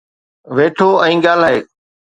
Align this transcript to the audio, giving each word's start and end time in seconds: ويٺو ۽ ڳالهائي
ويٺو 0.55 0.89
۽ 1.05 1.15
ڳالهائي 1.27 1.57